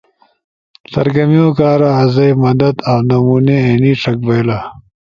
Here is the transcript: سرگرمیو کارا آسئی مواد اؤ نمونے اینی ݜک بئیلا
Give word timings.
سرگرمیو 0.93 1.47
کارا 1.57 1.89
آسئی 2.01 2.31
مواد 2.41 2.77
اؤ 2.91 2.99
نمونے 3.09 3.55
اینی 3.65 3.91
ݜک 4.01 4.17
بئیلا 4.25 4.59